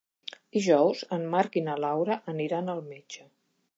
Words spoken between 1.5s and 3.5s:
i na Laura aniran al metge.